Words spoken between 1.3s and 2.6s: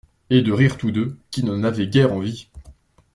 n'en avaient guère envie.